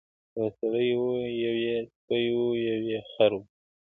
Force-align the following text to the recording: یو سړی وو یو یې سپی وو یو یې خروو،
یو 0.37 0.47
سړی 0.59 0.89
وو 0.99 1.13
یو 1.43 1.53
یې 1.65 1.75
سپی 1.93 2.25
وو 2.35 2.47
یو 2.67 2.77
یې 2.89 2.99
خروو، 3.11 3.41